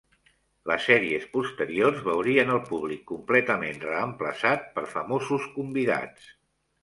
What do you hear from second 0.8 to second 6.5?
sèries posteriors veurien el públic completament reemplaçat per famosos convidats.